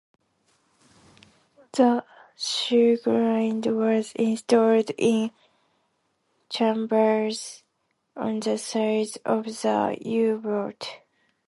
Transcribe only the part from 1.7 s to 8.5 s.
The Sieglinde was installed in chambers on